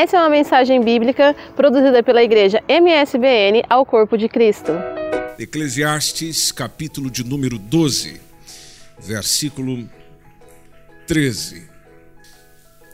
[0.00, 4.72] Essa é uma mensagem bíblica produzida pela igreja MSBN ao Corpo de Cristo.
[5.38, 8.18] Eclesiastes, capítulo de número 12,
[8.98, 9.86] versículo
[11.06, 11.68] 13.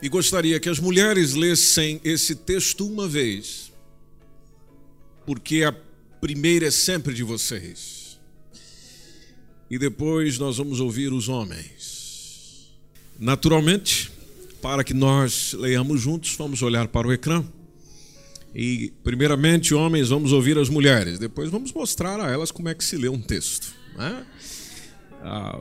[0.01, 3.71] E gostaria que as mulheres lessem esse texto uma vez,
[5.25, 5.73] porque a
[6.19, 8.19] primeira é sempre de vocês.
[9.71, 12.69] E depois nós vamos ouvir os homens.
[13.17, 14.16] Naturalmente,
[14.61, 17.43] para que nós leiamos juntos, vamos olhar para o ecrã.
[18.55, 21.19] E, primeiramente, homens, vamos ouvir as mulheres.
[21.19, 23.73] Depois, vamos mostrar a elas como é que se lê um texto.
[23.95, 24.25] Né?
[25.21, 25.59] Ah,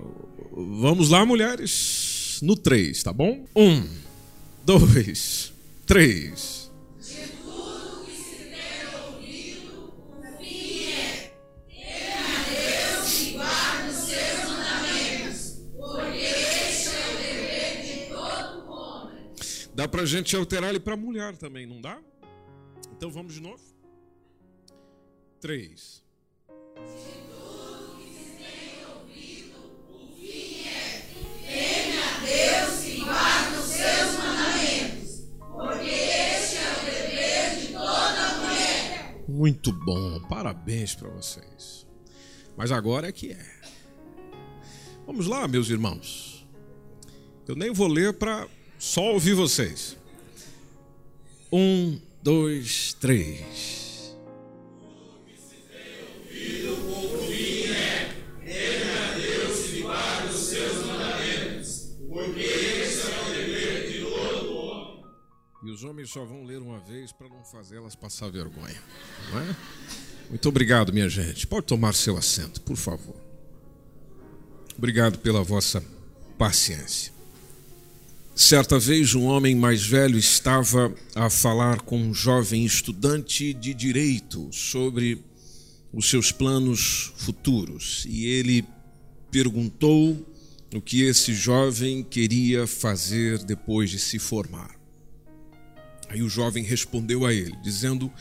[0.52, 3.44] vamos lá, mulheres, no 3, tá bom?
[3.54, 3.86] Um,
[4.64, 5.52] dois,
[5.84, 6.55] três.
[19.76, 22.00] Dá para a gente alterar ele para mulher também, não dá?
[22.96, 23.62] Então vamos de novo.
[25.38, 26.02] Três.
[39.28, 41.86] Muito bom, parabéns para vocês.
[42.56, 43.46] Mas agora é que é.
[45.04, 46.48] Vamos lá, meus irmãos.
[47.46, 49.96] Eu nem vou ler para só ouvir vocês.
[51.52, 53.86] Um, dois, três.
[65.66, 68.80] E os homens só vão ler uma vez para não fazê-las passar vergonha.
[69.32, 69.56] Não é?
[70.30, 71.44] Muito obrigado, minha gente.
[71.44, 73.16] Pode tomar seu assento, por favor.
[74.78, 75.84] Obrigado pela vossa
[76.38, 77.15] paciência.
[78.38, 84.50] Certa vez, um homem mais velho estava a falar com um jovem estudante de direito
[84.52, 85.24] sobre
[85.90, 88.62] os seus planos futuros e ele
[89.30, 90.22] perguntou
[90.74, 94.78] o que esse jovem queria fazer depois de se formar.
[96.10, 98.12] Aí o jovem respondeu a ele, dizendo: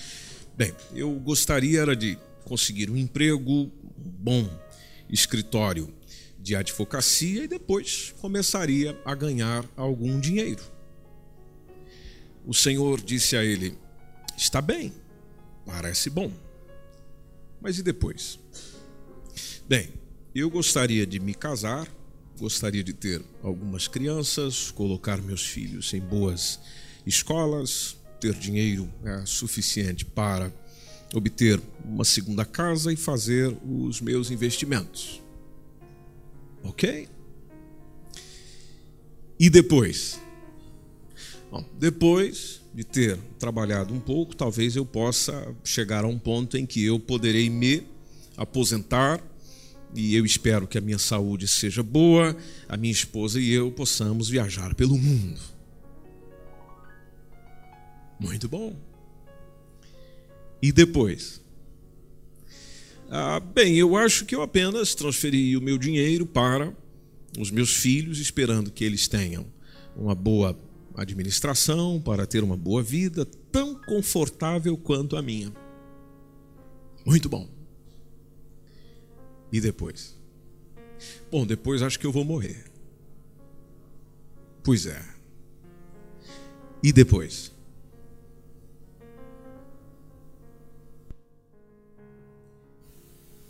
[0.55, 4.49] Bem, eu gostaria era de conseguir um emprego bom,
[5.09, 5.93] escritório
[6.45, 10.61] de advocacia e depois começaria a ganhar algum dinheiro.
[12.45, 13.75] O Senhor disse a ele:
[14.37, 14.93] Está bem,
[15.65, 16.31] parece bom.
[17.59, 18.37] Mas e depois?
[19.67, 19.89] Bem,
[20.35, 21.87] eu gostaria de me casar,
[22.39, 26.59] gostaria de ter algumas crianças, colocar meus filhos em boas
[27.07, 30.53] escolas, ter dinheiro é, suficiente para
[31.11, 35.24] obter uma segunda casa e fazer os meus investimentos.
[36.67, 37.07] Ok?
[39.39, 40.19] E depois?
[41.51, 46.65] Bom, depois de ter trabalhado um pouco, talvez eu possa chegar a um ponto em
[46.65, 47.83] que eu poderei me
[48.35, 49.23] aposentar
[49.93, 52.35] e eu espero que a minha saúde seja boa,
[52.67, 55.39] a minha esposa e eu possamos viajar pelo mundo.
[58.19, 58.75] Muito bom.
[60.61, 61.41] E depois?
[63.17, 66.75] Ah, bem, eu acho que eu apenas transferi o meu dinheiro para
[67.39, 69.45] os meus filhos, esperando que eles tenham
[69.95, 70.59] uma boa
[70.97, 75.49] administração, para ter uma boa vida, tão confortável quanto a minha.
[77.05, 77.49] Muito bom.
[79.49, 80.13] E depois?
[81.31, 82.65] Bom, depois acho que eu vou morrer.
[84.61, 85.01] Pois é.
[86.83, 87.54] E depois?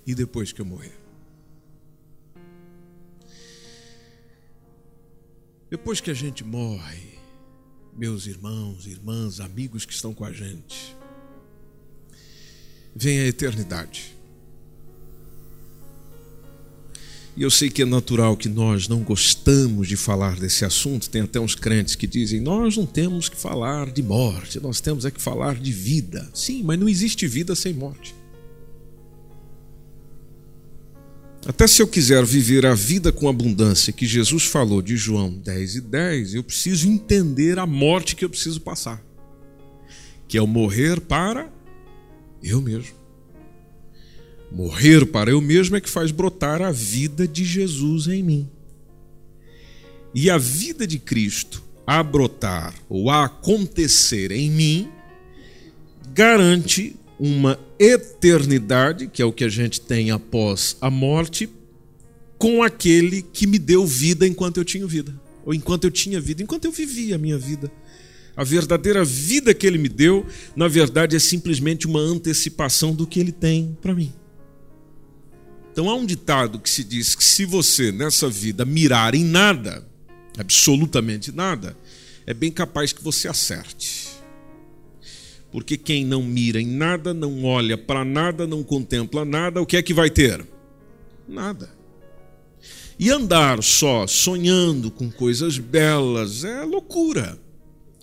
[0.06, 0.98] E depois que eu morrer.
[5.70, 7.18] Depois que a gente morre,
[7.96, 10.96] meus irmãos, irmãs, amigos que estão com a gente,
[12.96, 14.16] vem a eternidade.
[17.38, 21.10] E eu sei que é natural que nós não gostamos de falar desse assunto.
[21.10, 25.04] Tem até uns crentes que dizem: nós não temos que falar de morte, nós temos
[25.04, 26.30] é que falar de vida.
[26.34, 28.16] Sim, mas não existe vida sem morte.
[31.46, 35.76] Até se eu quiser viver a vida com abundância que Jesus falou de João 10
[35.76, 39.00] e 10, eu preciso entender a morte que eu preciso passar,
[40.28, 41.48] que é o morrer para
[42.42, 42.96] eu mesmo.
[44.52, 48.50] Morrer para eu mesmo é que faz brotar a vida de Jesus em mim.
[50.16, 54.90] E a vida de Cristo a brotar ou a acontecer em mim
[56.12, 61.50] garante uma eternidade, que é o que a gente tem após a morte,
[62.38, 65.14] com aquele que me deu vida enquanto eu tinha vida,
[65.46, 67.72] ou enquanto eu tinha vida, enquanto eu vivia a minha vida
[68.38, 70.26] A verdadeira vida que ele me deu,
[70.56, 74.12] na verdade, é simplesmente uma antecipação do que ele tem para mim.
[75.72, 79.88] Então há um ditado que se diz que se você nessa vida mirar em nada,
[80.38, 81.78] absolutamente nada,
[82.26, 84.05] é bem capaz que você acerte.
[85.56, 89.78] Porque quem não mira em nada, não olha para nada, não contempla nada, o que
[89.78, 90.46] é que vai ter?
[91.26, 91.74] Nada.
[93.00, 97.40] E andar só sonhando com coisas belas é loucura.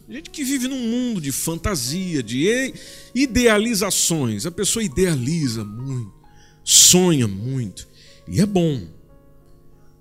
[0.09, 2.73] Gente que vive num mundo de fantasia, de
[3.15, 4.47] idealizações.
[4.47, 6.15] A pessoa idealiza muito,
[6.65, 7.87] sonha muito.
[8.27, 8.81] E é bom,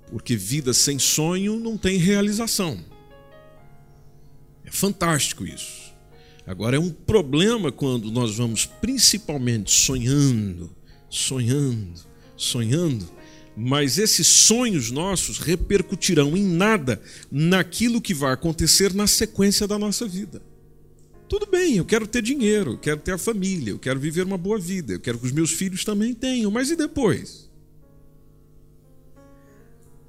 [0.10, 2.80] porque vida sem sonho não tem realização.
[4.64, 5.81] É fantástico isso.
[6.46, 10.70] Agora é um problema quando nós vamos principalmente sonhando,
[11.10, 12.02] sonhando,
[12.36, 13.22] sonhando
[13.56, 17.02] mas esses sonhos nossos repercutirão em nada
[17.32, 20.42] naquilo que vai acontecer na sequência da nossa vida.
[21.28, 24.38] Tudo bem, eu quero ter dinheiro, eu quero ter a família, eu quero viver uma
[24.38, 27.50] boa vida, eu quero que os meus filhos também tenham, mas e depois?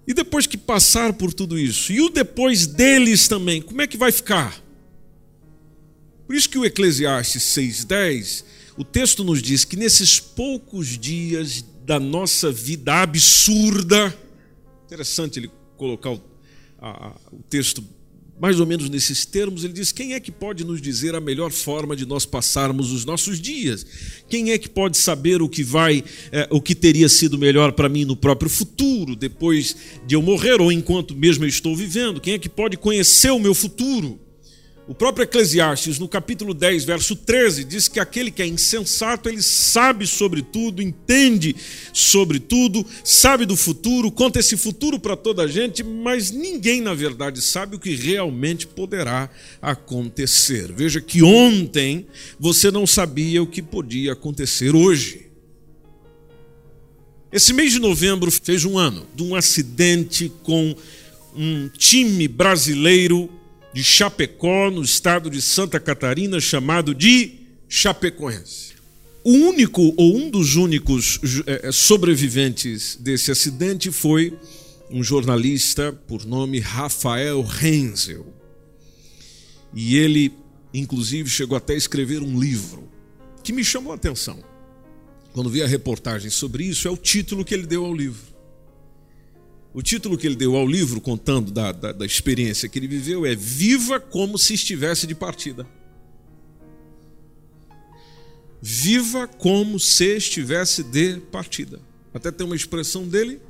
[0.06, 1.92] E depois que passar por tudo isso?
[1.92, 4.61] E o depois deles também, como é que vai ficar?
[6.32, 8.42] Por isso que o Eclesiastes 6,10,
[8.78, 14.16] o texto nos diz que nesses poucos dias da nossa vida absurda.
[14.86, 16.22] Interessante ele colocar o,
[16.80, 17.84] a, o texto
[18.40, 21.52] mais ou menos nesses termos, ele diz: quem é que pode nos dizer a melhor
[21.52, 23.84] forma de nós passarmos os nossos dias?
[24.26, 26.02] Quem é que pode saber o que vai,
[26.32, 29.76] é, o que teria sido melhor para mim no próprio futuro, depois
[30.06, 32.22] de eu morrer ou enquanto mesmo eu estou vivendo?
[32.22, 34.18] Quem é que pode conhecer o meu futuro?
[34.88, 39.40] O próprio Eclesiastes, no capítulo 10, verso 13, diz que aquele que é insensato, ele
[39.40, 41.54] sabe sobre tudo, entende
[41.92, 46.94] sobre tudo, sabe do futuro, conta esse futuro para toda a gente, mas ninguém, na
[46.94, 49.30] verdade, sabe o que realmente poderá
[49.60, 50.72] acontecer.
[50.72, 52.04] Veja que ontem
[52.38, 55.28] você não sabia o que podia acontecer hoje.
[57.30, 60.74] Esse mês de novembro fez um ano de um acidente com
[61.36, 63.30] um time brasileiro
[63.72, 68.72] de Chapecó, no estado de Santa Catarina, chamado de Chapecoense.
[69.24, 74.36] O único ou um dos únicos eh, eh, sobreviventes desse acidente foi
[74.90, 78.26] um jornalista por nome Rafael Renzel.
[79.72, 80.32] E ele,
[80.74, 82.88] inclusive, chegou até a escrever um livro
[83.42, 84.42] que me chamou a atenção.
[85.32, 88.31] Quando vi a reportagem sobre isso, é o título que ele deu ao livro.
[89.74, 93.24] O título que ele deu ao livro, contando da, da, da, experiência que ele viveu,
[93.24, 95.66] é Viva como se estivesse de partida.
[98.60, 101.80] Viva como se estivesse de partida.
[102.12, 103.40] Até tem uma expressão dele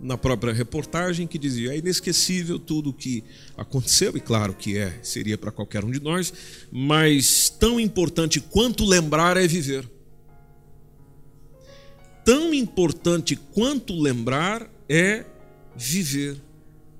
[0.00, 3.22] na própria reportagem que dizia: é inesquecível tudo o que
[3.56, 6.34] aconteceu, e claro que é, seria para qualquer um de nós,
[6.72, 9.88] mas tão importante quanto lembrar é viver.
[12.24, 15.24] Tão importante quanto lembrar é
[15.76, 16.36] viver,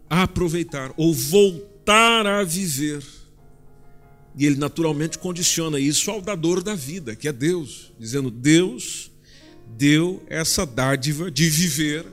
[0.09, 3.03] aproveitar ou voltar a viver.
[4.37, 9.11] E ele naturalmente condiciona isso ao dador da vida, que é Deus, dizendo: Deus
[9.77, 12.07] deu essa dádiva de viver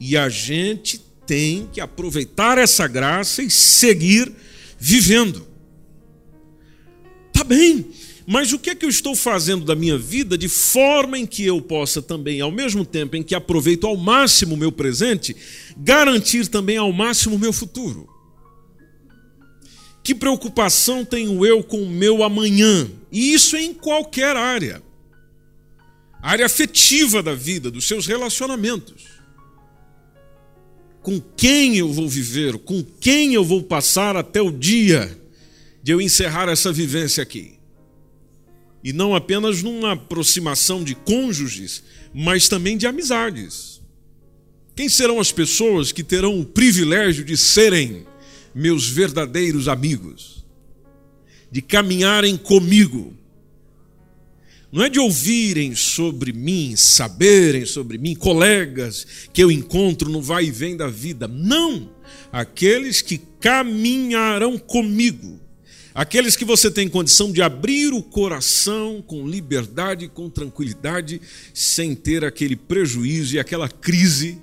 [0.00, 4.32] e a gente tem que aproveitar essa graça e seguir
[4.78, 5.46] vivendo.
[7.32, 7.90] Tá bem,
[8.26, 11.44] mas o que é que eu estou fazendo da minha vida de forma em que
[11.44, 15.36] eu possa também, ao mesmo tempo em que aproveito ao máximo o meu presente,
[15.76, 18.08] garantir também ao máximo o meu futuro?
[20.02, 22.90] Que preocupação tenho eu com o meu amanhã?
[23.12, 24.82] E isso em qualquer área.
[26.20, 29.04] A área afetiva da vida, dos seus relacionamentos.
[31.00, 35.16] Com quem eu vou viver, com quem eu vou passar até o dia
[35.80, 37.55] de eu encerrar essa vivência aqui
[38.86, 41.82] e não apenas numa aproximação de cônjuges,
[42.14, 43.82] mas também de amizades.
[44.76, 48.06] Quem serão as pessoas que terão o privilégio de serem
[48.54, 50.46] meus verdadeiros amigos?
[51.50, 53.12] De caminharem comigo?
[54.70, 60.44] Não é de ouvirem sobre mim, saberem sobre mim, colegas que eu encontro no vai
[60.44, 61.26] e vem da vida.
[61.26, 61.90] Não!
[62.30, 65.40] Aqueles que caminharão comigo
[65.96, 71.22] Aqueles que você tem condição de abrir o coração com liberdade, com tranquilidade,
[71.54, 74.42] sem ter aquele prejuízo e aquela crise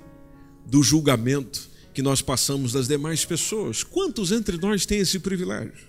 [0.66, 3.84] do julgamento que nós passamos das demais pessoas.
[3.84, 5.86] Quantos entre nós têm esse privilégio?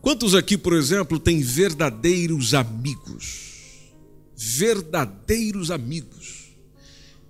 [0.00, 3.92] Quantos aqui, por exemplo, têm verdadeiros amigos?
[4.36, 6.56] Verdadeiros amigos.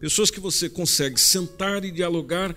[0.00, 2.56] Pessoas que você consegue sentar e dialogar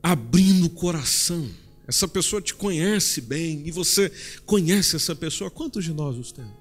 [0.00, 1.50] abrindo o coração
[1.88, 4.10] Essa pessoa te conhece bem e você
[4.44, 5.50] conhece essa pessoa.
[5.50, 6.54] Quantos de nós os temos?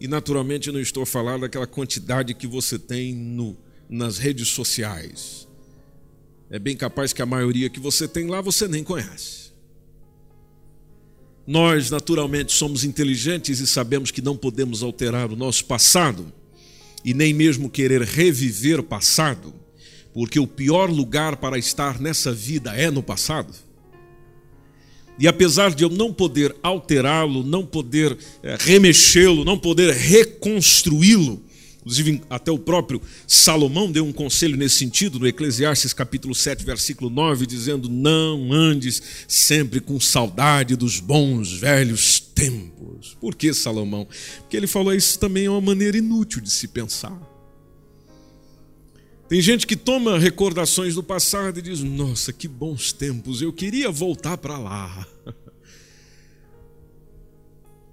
[0.00, 3.56] E naturalmente não estou falando daquela quantidade que você tem no,
[3.88, 5.46] nas redes sociais.
[6.50, 9.46] É bem capaz que a maioria que você tem lá você nem conhece.
[11.46, 16.32] Nós, naturalmente, somos inteligentes e sabemos que não podemos alterar o nosso passado
[17.04, 19.54] e nem mesmo querer reviver o passado,
[20.12, 23.65] porque o pior lugar para estar nessa vida é no passado.
[25.18, 31.42] E apesar de eu não poder alterá-lo, não poder é, remexê-lo, não poder reconstruí-lo,
[31.80, 37.08] inclusive até o próprio Salomão deu um conselho nesse sentido, no Eclesiastes capítulo 7, versículo
[37.08, 43.16] 9, dizendo: Não andes sempre com saudade dos bons velhos tempos.
[43.20, 44.06] Por que Salomão?
[44.40, 47.35] Porque ele falou isso também é uma maneira inútil de se pensar.
[49.28, 53.90] Tem gente que toma recordações do passado e diz: Nossa, que bons tempos, eu queria
[53.90, 55.06] voltar para lá.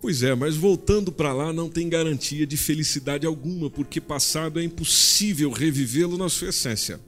[0.03, 4.63] Pois é, mas voltando para lá não tem garantia de felicidade alguma, porque passado é
[4.65, 6.99] impossível revivê-lo na sua essência.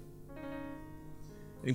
[1.66, 1.72] É,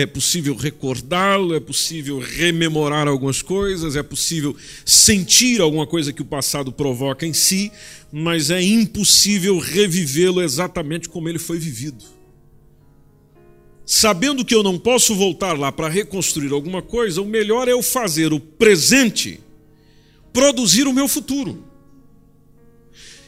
[0.00, 4.54] é, é possível recordá-lo, é possível rememorar algumas coisas, é possível
[4.84, 7.72] sentir alguma coisa que o passado provoca em si,
[8.12, 12.04] mas é impossível revivê-lo exatamente como ele foi vivido.
[13.84, 17.82] Sabendo que eu não posso voltar lá para reconstruir alguma coisa, o melhor é eu
[17.82, 19.40] fazer o presente
[20.32, 21.64] produzir o meu futuro.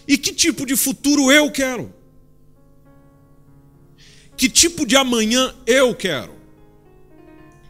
[0.07, 1.93] E que tipo de futuro eu quero?
[4.39, 6.33] Que tipo de amanhã eu quero?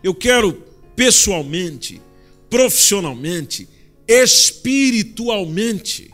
[0.04, 0.52] Eu quero
[0.94, 2.02] pessoalmente,
[2.50, 3.66] profissionalmente,
[4.06, 6.10] espiritualmente.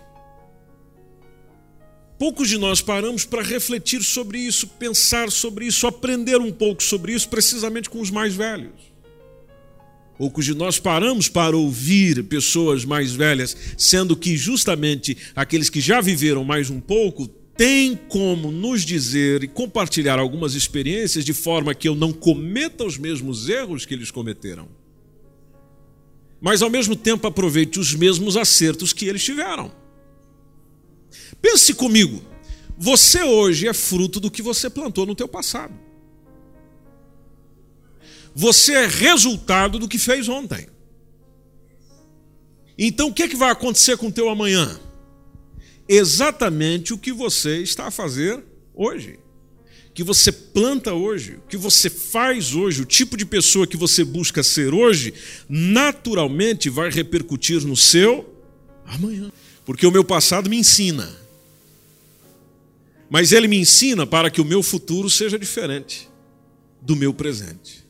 [2.17, 7.13] Poucos de nós paramos para refletir sobre isso, pensar sobre isso, aprender um pouco sobre
[7.13, 8.95] isso, precisamente com os mais velhos.
[10.17, 16.01] Poucos de nós paramos para ouvir pessoas mais velhas, sendo que justamente aqueles que já
[16.01, 21.89] viveram mais um pouco têm como nos dizer e compartilhar algumas experiências de forma que
[21.89, 24.69] eu não cometa os mesmos erros que eles cometeram.
[26.41, 29.73] Mas ao mesmo tempo aproveite os mesmos acertos que eles tiveram.
[31.41, 32.23] Pense comigo,
[32.77, 35.75] você hoje é fruto do que você plantou no teu passado.
[38.35, 40.67] Você é resultado do que fez ontem.
[42.77, 44.81] Então o que, é que vai acontecer com o teu amanhã?
[45.89, 48.43] Exatamente o que você está a fazer
[48.75, 49.19] hoje.
[49.93, 54.43] Que você planta hoje, que você faz hoje, o tipo de pessoa que você busca
[54.43, 55.15] ser hoje,
[55.49, 58.29] naturalmente vai repercutir no seu
[58.87, 59.31] amanhã.
[59.65, 61.09] Porque o meu passado me ensina.
[63.09, 66.09] Mas ele me ensina para que o meu futuro seja diferente
[66.81, 67.84] do meu presente.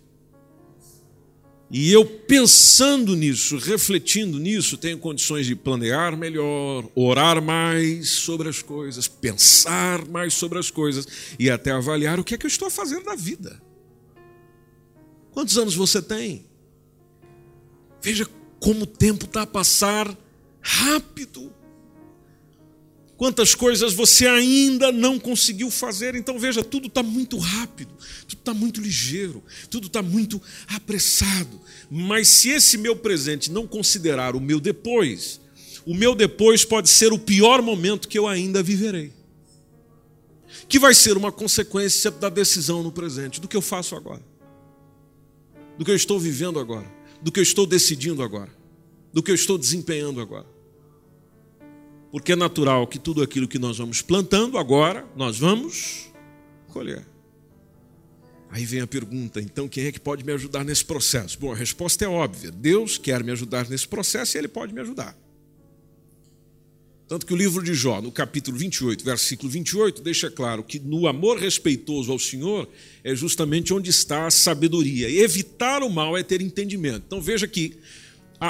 [1.71, 8.63] E eu pensando nisso, refletindo nisso, tenho condições de planear melhor, orar mais sobre as
[8.63, 11.07] coisas, pensar mais sobre as coisas
[11.39, 13.61] e até avaliar o que é que eu estou fazendo na vida.
[15.33, 16.47] Quantos anos você tem?
[18.01, 18.29] Veja
[18.61, 20.17] como o tempo está a passar
[20.61, 21.53] rápido.
[23.17, 27.93] Quantas coisas você ainda não conseguiu fazer, então veja, tudo está muito rápido,
[28.27, 31.61] tudo está muito ligeiro, tudo está muito apressado.
[31.89, 35.41] Mas se esse meu presente não considerar o meu depois,
[35.87, 39.13] o meu depois pode ser o pior momento que eu ainda viverei.
[40.69, 44.23] Que vai ser uma consequência da decisão no presente, do que eu faço agora,
[45.79, 46.91] do que eu estou vivendo agora,
[47.23, 48.51] do que eu estou decidindo agora,
[49.13, 50.54] do que eu estou desempenhando agora
[52.15, 56.13] porque é natural que tudo aquilo que nós vamos plantando agora, nós vamos
[56.69, 57.05] colher.
[58.49, 61.37] Aí vem a pergunta, então quem é que pode me ajudar nesse processo?
[61.41, 62.53] Bom, a resposta é óbvia.
[62.53, 65.19] Deus quer me ajudar nesse processo e Ele pode me ajudar.
[67.09, 71.09] Tanto que o livro de Jó, no capítulo 28, versículo 28, deixa claro que no
[71.09, 72.69] amor respeitoso ao Senhor
[73.03, 75.11] é justamente onde está a sabedoria.
[75.11, 77.03] E evitar o mal é ter entendimento.
[77.09, 77.77] Então veja que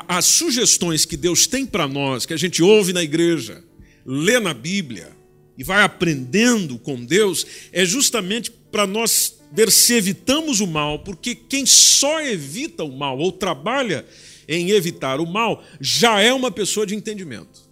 [0.08, 3.62] as sugestões que Deus tem para nós, que a gente ouve na igreja,
[4.04, 5.12] lê na Bíblia
[5.56, 11.34] e vai aprendendo com Deus, é justamente para nós ver se evitamos o mal, porque
[11.34, 14.04] quem só evita o mal ou trabalha
[14.48, 17.62] em evitar o mal já é uma pessoa de entendimento,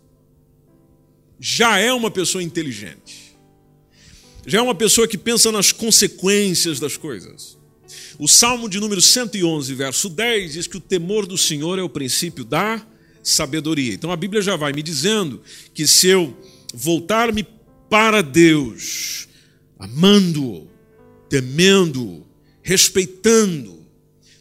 [1.41, 3.37] já é uma pessoa inteligente,
[4.47, 7.59] já é uma pessoa que pensa nas consequências das coisas.
[8.19, 11.89] O Salmo de número 111, verso 10, diz que o temor do Senhor é o
[11.89, 12.85] princípio da
[13.23, 13.95] sabedoria.
[13.95, 16.37] Então a Bíblia já vai me dizendo que se eu
[16.75, 17.47] voltar-me
[17.89, 19.29] para Deus,
[19.79, 20.69] amando-o,
[21.29, 22.27] temendo-o,
[22.63, 23.87] respeitando,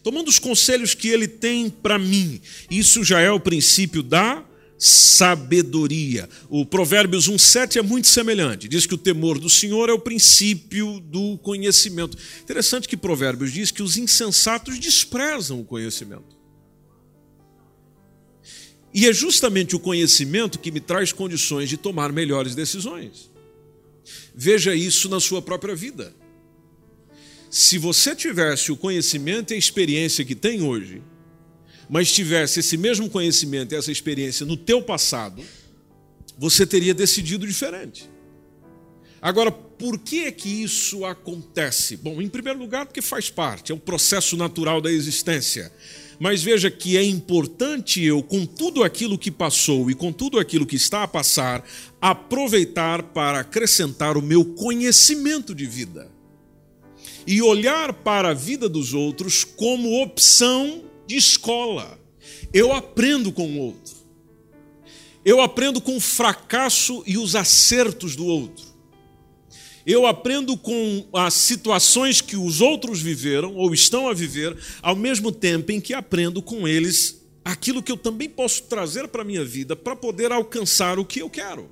[0.03, 2.41] tomando os conselhos que ele tem para mim.
[2.69, 4.43] Isso já é o princípio da
[4.83, 6.27] sabedoria.
[6.49, 8.67] O Provérbios 1,7 é muito semelhante.
[8.67, 12.17] Diz que o temor do Senhor é o princípio do conhecimento.
[12.41, 16.35] Interessante que Provérbios diz que os insensatos desprezam o conhecimento.
[18.91, 23.29] E é justamente o conhecimento que me traz condições de tomar melhores decisões.
[24.33, 26.11] Veja isso na sua própria vida.
[27.51, 31.03] Se você tivesse o conhecimento e a experiência que tem hoje,
[31.91, 35.43] mas tivesse esse mesmo conhecimento e essa experiência no teu passado,
[36.37, 38.09] você teria decidido diferente.
[39.21, 41.97] Agora, por que é que isso acontece?
[41.97, 45.69] Bom, em primeiro lugar, porque faz parte, é um processo natural da existência.
[46.17, 50.65] Mas veja que é importante eu, com tudo aquilo que passou e com tudo aquilo
[50.65, 51.61] que está a passar,
[51.99, 56.09] aproveitar para acrescentar o meu conhecimento de vida.
[57.27, 61.99] E olhar para a vida dos outros como opção de escola.
[62.53, 63.95] Eu aprendo com o outro.
[65.23, 68.71] Eu aprendo com o fracasso e os acertos do outro.
[69.85, 75.31] Eu aprendo com as situações que os outros viveram ou estão a viver, ao mesmo
[75.31, 79.43] tempo em que aprendo com eles aquilo que eu também posso trazer para a minha
[79.43, 81.69] vida para poder alcançar o que eu quero,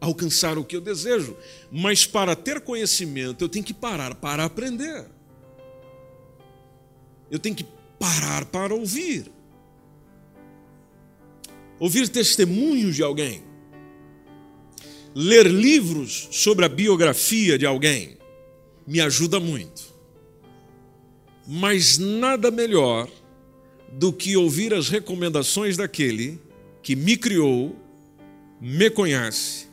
[0.00, 1.36] alcançar o que eu desejo.
[1.70, 5.06] Mas para ter conhecimento, eu tenho que parar para aprender.
[7.30, 7.66] Eu tenho que
[8.06, 9.24] parar para ouvir.
[11.80, 13.42] Ouvir testemunhos de alguém.
[15.14, 18.16] Ler livros sobre a biografia de alguém
[18.86, 19.82] me ajuda muito.
[21.46, 23.08] Mas nada melhor
[23.92, 26.40] do que ouvir as recomendações daquele
[26.82, 27.74] que me criou,
[28.60, 29.66] me conhece,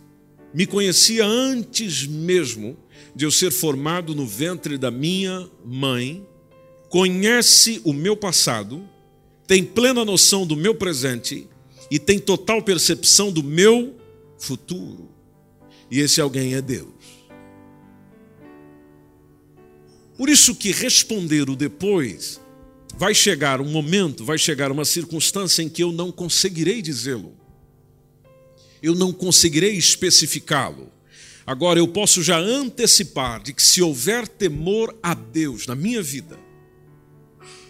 [0.54, 2.78] me conhecia antes mesmo
[3.16, 6.26] de eu ser formado no ventre da minha mãe
[6.94, 8.88] conhece o meu passado,
[9.48, 11.48] tem plena noção do meu presente
[11.90, 13.96] e tem total percepção do meu
[14.38, 15.10] futuro.
[15.90, 16.94] E esse alguém é Deus.
[20.16, 22.40] Por isso que responder o depois
[22.96, 27.36] vai chegar um momento, vai chegar uma circunstância em que eu não conseguirei dizê-lo.
[28.84, 30.92] Eu não conseguirei especificá-lo.
[31.44, 36.53] Agora eu posso já antecipar de que se houver temor a Deus na minha vida,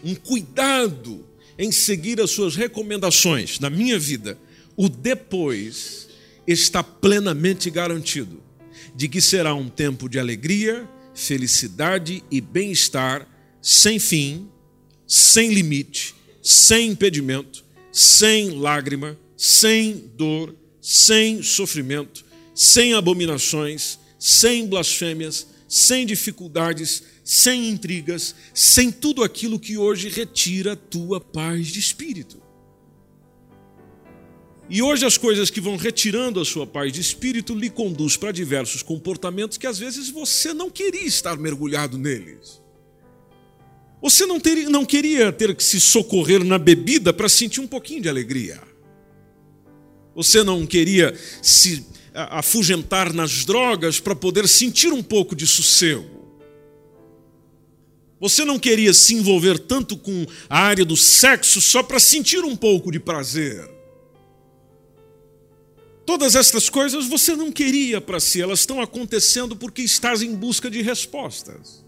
[0.04, 1.26] um cuidado
[1.58, 4.38] em seguir as suas recomendações na minha vida,
[4.76, 6.10] o depois
[6.48, 8.42] está plenamente garantido
[8.96, 13.28] de que será um tempo de alegria, felicidade e bem-estar
[13.62, 14.50] sem fim,
[15.08, 26.06] sem limite, sem impedimento, sem lágrima, sem dor, sem sofrimento, sem abominações, sem blasfêmias, sem
[26.06, 32.42] dificuldades, sem intrigas, sem tudo aquilo que hoje retira a tua paz de espírito.
[34.70, 38.32] E hoje as coisas que vão retirando a sua paz de espírito lhe conduz para
[38.32, 42.62] diversos comportamentos que às vezes você não queria estar mergulhado neles.
[44.02, 48.02] Você não, teria, não queria ter que se socorrer na bebida para sentir um pouquinho
[48.02, 48.62] de alegria.
[50.16, 56.23] Você não queria se afugentar nas drogas para poder sentir um pouco de sossego.
[58.24, 62.56] Você não queria se envolver tanto com a área do sexo só para sentir um
[62.56, 63.70] pouco de prazer.
[66.06, 70.72] Todas estas coisas você não queria para si, elas estão acontecendo porque estás em busca
[70.72, 71.84] de respostas.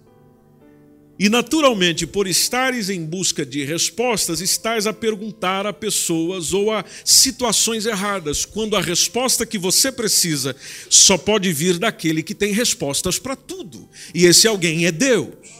[1.17, 6.83] E naturalmente, por estares em busca de respostas, estás a perguntar a pessoas ou a
[7.05, 10.53] situações erradas, quando a resposta que você precisa
[10.89, 13.87] só pode vir daquele que tem respostas para tudo.
[14.13, 15.54] E esse alguém é Deus.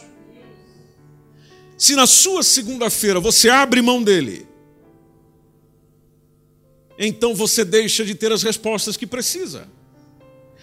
[1.76, 4.46] Se na sua segunda-feira você abre mão dele,
[6.98, 9.68] então você deixa de ter as respostas que precisa.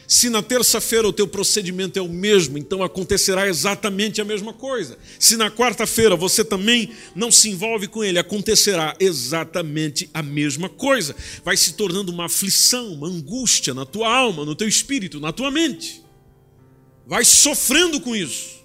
[0.07, 4.97] Se na terça-feira o teu procedimento é o mesmo, então acontecerá exatamente a mesma coisa.
[5.17, 11.15] Se na quarta-feira você também não se envolve com ele, acontecerá exatamente a mesma coisa.
[11.43, 15.49] Vai se tornando uma aflição, uma angústia na tua alma, no teu espírito, na tua
[15.49, 16.03] mente.
[17.07, 18.62] Vai sofrendo com isso.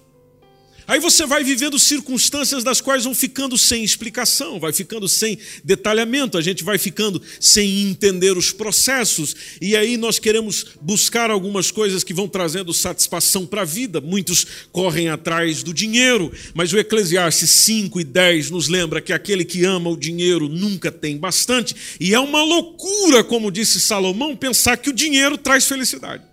[0.89, 6.35] Aí você vai vivendo circunstâncias das quais vão ficando sem explicação, vai ficando sem detalhamento,
[6.35, 12.03] a gente vai ficando sem entender os processos, e aí nós queremos buscar algumas coisas
[12.03, 14.01] que vão trazendo satisfação para a vida.
[14.01, 19.45] Muitos correm atrás do dinheiro, mas o Eclesiastes 5 e 10 nos lembra que aquele
[19.45, 24.75] que ama o dinheiro nunca tem bastante, e é uma loucura, como disse Salomão, pensar
[24.75, 26.28] que o dinheiro traz felicidade.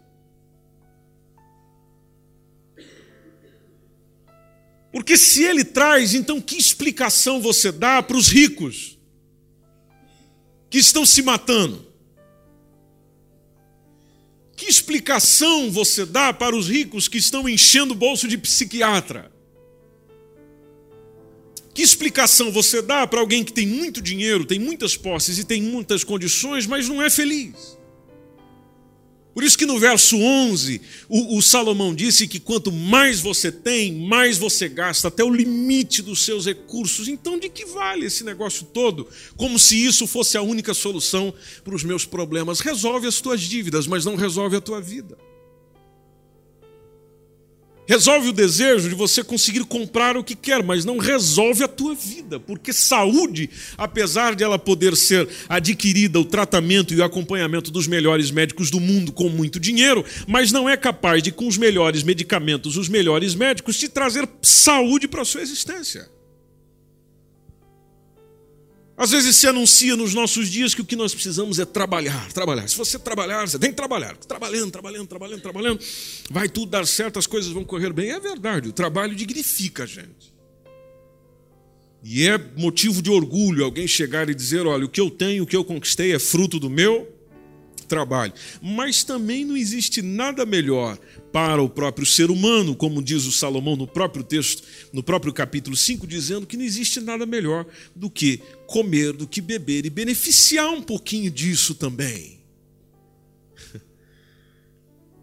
[4.96, 8.98] Porque se ele traz, então que explicação você dá para os ricos
[10.70, 11.86] que estão se matando?
[14.56, 19.30] Que explicação você dá para os ricos que estão enchendo o bolso de psiquiatra?
[21.74, 25.60] Que explicação você dá para alguém que tem muito dinheiro, tem muitas posses e tem
[25.60, 27.76] muitas condições, mas não é feliz?
[29.36, 33.92] Por isso que no verso 11, o, o, Salomão disse que quanto mais você tem,
[33.92, 37.06] mais você gasta, até o limite dos seus recursos.
[37.06, 39.06] Então, de que vale esse negócio todo?
[39.36, 42.60] Como se isso fosse a única solução para os meus problemas.
[42.60, 45.18] Resolve as tuas dívidas, mas não resolve a tua vida.
[47.86, 51.94] Resolve o desejo de você conseguir comprar o que quer, mas não resolve a tua
[51.94, 57.86] vida, porque saúde, apesar de ela poder ser adquirida, o tratamento e o acompanhamento dos
[57.86, 62.02] melhores médicos do mundo com muito dinheiro, mas não é capaz de, com os melhores
[62.02, 66.15] medicamentos, os melhores médicos, te trazer saúde para a sua existência.
[68.96, 72.66] Às vezes se anuncia nos nossos dias que o que nós precisamos é trabalhar, trabalhar.
[72.66, 74.16] Se você trabalhar, você tem que trabalhar.
[74.16, 75.80] Trabalhando, trabalhando, trabalhando, trabalhando,
[76.30, 78.10] vai tudo dar certo, as coisas vão correr bem.
[78.10, 80.34] É verdade, o trabalho dignifica a gente.
[82.02, 85.46] E é motivo de orgulho alguém chegar e dizer: olha, o que eu tenho, o
[85.46, 87.15] que eu conquistei é fruto do meu
[87.86, 88.32] trabalho.
[88.60, 90.98] Mas também não existe nada melhor
[91.32, 95.76] para o próprio ser humano, como diz o Salomão no próprio texto, no próprio capítulo
[95.76, 100.70] 5, dizendo que não existe nada melhor do que comer, do que beber e beneficiar
[100.70, 102.40] um pouquinho disso também.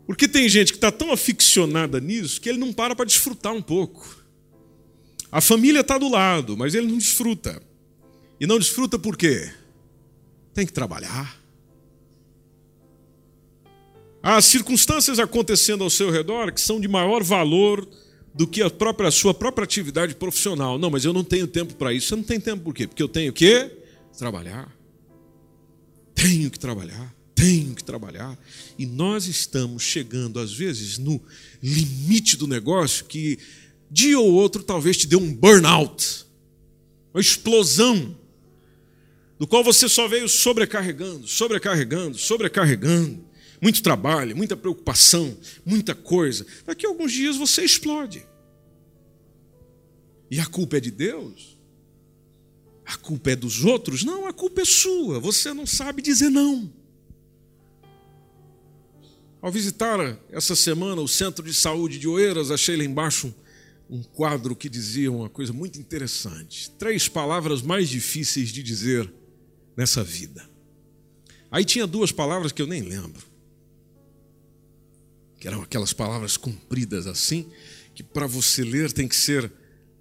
[0.05, 3.61] Porque tem gente que está tão aficionada nisso que ele não para para desfrutar um
[3.61, 4.23] pouco.
[5.31, 7.59] A família está do lado, mas ele não desfruta.
[8.39, 9.51] E não desfruta por quê?
[10.53, 11.42] Tem que trabalhar
[14.25, 17.85] Há circunstâncias acontecendo ao seu redor que são de maior valor
[18.33, 20.79] do que a própria a sua própria atividade profissional.
[20.79, 22.07] Não, mas eu não tenho tempo para isso.
[22.07, 22.87] Você não tem tempo por quê?
[22.87, 23.69] Porque eu tenho que
[24.17, 24.73] trabalhar.
[26.15, 27.13] Tenho que trabalhar.
[27.35, 28.39] Tenho que trabalhar.
[28.79, 31.21] E nós estamos chegando, às vezes, no
[31.61, 33.37] limite do negócio que
[33.91, 36.25] dia ou outro talvez te dê um burnout,
[37.13, 38.17] uma explosão,
[39.37, 43.32] do qual você só veio sobrecarregando, sobrecarregando, sobrecarregando
[43.63, 46.45] muito trabalho, muita preocupação, muita coisa.
[46.65, 48.27] Daqui a alguns dias você explode.
[50.29, 51.57] E a culpa é de Deus?
[52.85, 54.03] A culpa é dos outros?
[54.03, 55.17] Não, a culpa é sua.
[55.17, 56.73] Você não sabe dizer não.
[59.41, 63.33] Ao visitar essa semana o centro de saúde de Oeiras, achei lá embaixo
[63.89, 66.69] um quadro que dizia uma coisa muito interessante.
[66.71, 69.09] Três palavras mais difíceis de dizer
[69.77, 70.49] nessa vida.
[71.49, 73.31] Aí tinha duas palavras que eu nem lembro
[75.43, 77.51] que eram aquelas palavras compridas assim,
[77.93, 79.51] que para você ler tem que ser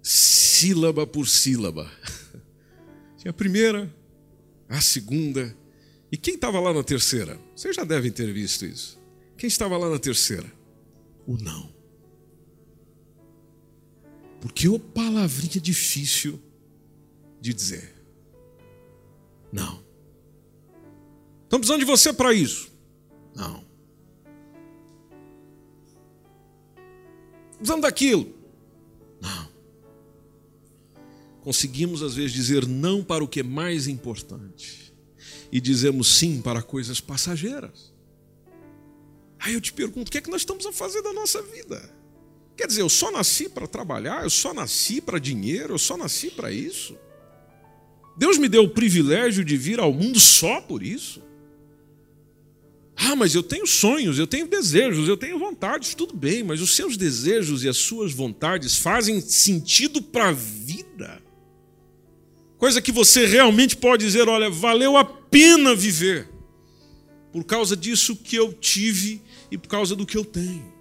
[0.01, 1.91] sílaba por sílaba.
[3.19, 3.93] Tinha a primeira,
[4.69, 5.53] a segunda,
[6.09, 7.37] e quem estava lá na terceira?
[7.53, 8.97] Vocês já devem ter visto isso.
[9.35, 10.49] Quem estava lá na terceira?
[11.27, 11.69] O não.
[14.39, 16.41] Porque o palavrinha difícil
[17.41, 17.93] de dizer.
[19.51, 19.83] Não.
[21.43, 22.71] Estamos precisando de você para isso.
[23.35, 23.62] Não.
[27.57, 28.33] Precisamos daquilo.
[29.21, 29.49] Não.
[31.41, 34.93] Conseguimos, às vezes, dizer não para o que é mais importante
[35.51, 37.93] e dizemos sim para coisas passageiras.
[39.39, 41.93] Aí eu te pergunto: o que é que nós estamos a fazer da nossa vida?
[42.55, 46.29] Quer dizer, eu só nasci para trabalhar, eu só nasci para dinheiro, eu só nasci
[46.29, 46.97] para isso.
[48.15, 51.21] Deus me deu o privilégio de vir ao mundo só por isso.
[53.05, 56.75] Ah, mas eu tenho sonhos, eu tenho desejos, eu tenho vontades, tudo bem, mas os
[56.75, 61.21] seus desejos e as suas vontades fazem sentido para a vida.
[62.57, 66.29] Coisa que você realmente pode dizer: olha, valeu a pena viver,
[67.31, 70.72] por causa disso que eu tive e por causa do que eu tenho.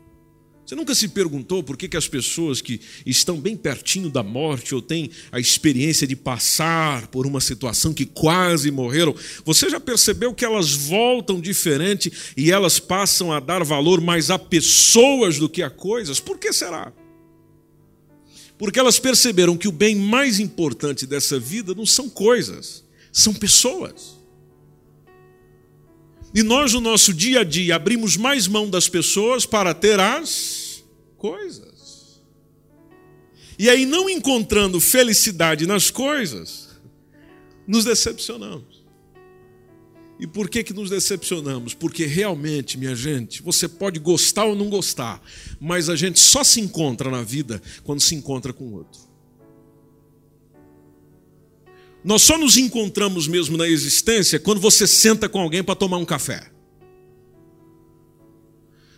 [0.73, 4.75] Você nunca se perguntou por que, que as pessoas que estão bem pertinho da morte
[4.75, 10.33] ou têm a experiência de passar por uma situação que quase morreram, você já percebeu
[10.33, 15.63] que elas voltam diferente e elas passam a dar valor mais a pessoas do que
[15.63, 16.19] a coisas?
[16.19, 16.91] Por que será?
[18.57, 22.83] Porque elas perceberam que o bem mais importante dessa vida não são coisas,
[23.13, 24.17] são pessoas.
[26.35, 30.62] E nós, no nosso dia a dia, abrimos mais mão das pessoas para ter as
[31.23, 32.21] coisas.
[33.57, 36.69] E aí, não encontrando felicidade nas coisas,
[37.65, 38.83] nos decepcionamos.
[40.19, 41.75] E por que, que nos decepcionamos?
[41.75, 45.23] Porque realmente, minha gente, você pode gostar ou não gostar,
[45.61, 49.01] mas a gente só se encontra na vida quando se encontra com o outro.
[52.05, 56.05] Nós só nos encontramos mesmo na existência quando você senta com alguém para tomar um
[56.05, 56.51] café.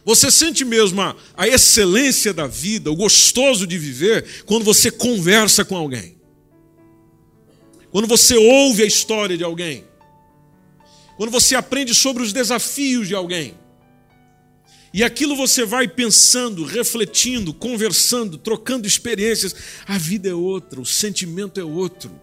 [0.05, 5.65] Você sente mesmo a, a, excelência da vida, o gostoso de viver, quando você conversa
[5.65, 6.17] com alguém.
[7.91, 9.85] Quando você ouve a história de alguém.
[11.17, 13.55] Quando você aprende sobre os desafios de alguém.
[14.93, 19.55] E aquilo você vai pensando, refletindo, conversando, trocando experiências.
[19.87, 22.21] A vida é outra, o sentimento é outro.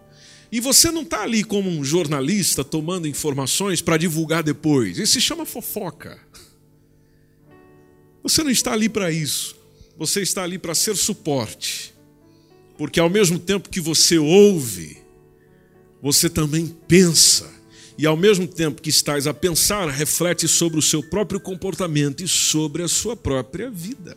[0.50, 4.98] E você não está ali como um jornalista tomando informações para divulgar depois.
[4.98, 6.18] Isso se chama fofoca.
[8.22, 9.56] Você não está ali para isso.
[9.96, 11.94] Você está ali para ser suporte.
[12.78, 14.98] Porque ao mesmo tempo que você ouve,
[16.00, 17.50] você também pensa
[17.96, 22.28] e ao mesmo tempo que estás a pensar, reflete sobre o seu próprio comportamento e
[22.28, 24.16] sobre a sua própria vida.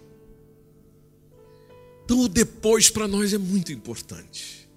[2.04, 4.70] Então, o depois para nós é muito importante.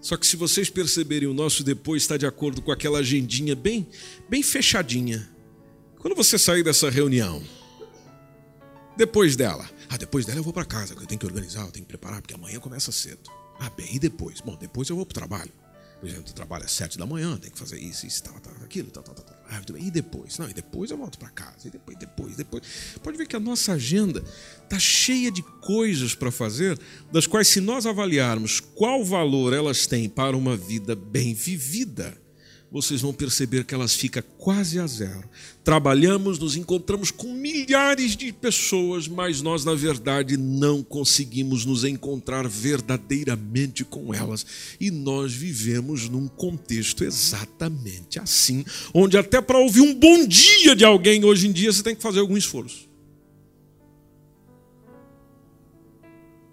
[0.00, 3.86] Só que se vocês perceberem, o nosso depois está de acordo com aquela agendinha bem,
[4.28, 5.28] bem fechadinha.
[5.98, 7.42] Quando você sair dessa reunião,
[8.96, 11.84] depois dela, ah, depois dela eu vou para casa, eu tenho que organizar, eu tenho
[11.84, 13.30] que preparar, porque amanhã começa cedo.
[13.58, 14.40] Ah, bem, e depois?
[14.40, 15.52] Bom, depois eu vou para o trabalho.
[16.00, 18.52] Por exemplo, tu trabalha às sete da manhã, tem que fazer isso, isso, tal, tal,
[18.64, 19.14] aquilo, tal, tal.
[19.14, 19.36] tal.
[19.48, 20.36] Ah, e depois?
[20.38, 21.68] Não, e depois eu volto para casa.
[21.68, 22.62] E depois, depois, depois.
[23.02, 24.24] Pode ver que a nossa agenda
[24.64, 26.76] está cheia de coisas para fazer,
[27.12, 32.20] das quais, se nós avaliarmos qual valor elas têm para uma vida bem vivida,
[32.72, 35.28] vocês vão perceber que elas ficam quase a zero.
[35.62, 42.48] Trabalhamos, nos encontramos com milhares de pessoas, mas nós, na verdade, não conseguimos nos encontrar
[42.48, 44.46] verdadeiramente com elas.
[44.80, 50.84] E nós vivemos num contexto exatamente assim, onde até para ouvir um bom dia de
[50.84, 52.88] alguém hoje em dia você tem que fazer algum esforço.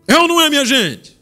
[0.05, 1.17] É ou não é, minha gente?